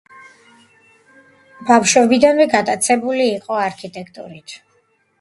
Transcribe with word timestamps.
ბავშვობიდანვე 1.69 2.49
გატაცებული 2.57 3.31
იყო 3.37 3.63
არქიტექტურით. 3.71 4.61